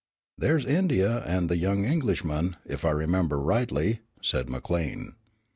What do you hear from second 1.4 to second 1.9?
the young